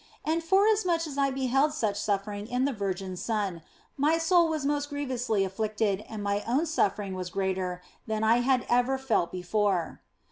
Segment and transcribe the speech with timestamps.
[0.25, 3.61] And forasmuch as I beheld such suffering in the Virgin s Son,
[3.97, 8.65] my soul was most grievously afflicted and my own suffering was greater than I had
[8.67, 10.01] ever felt before.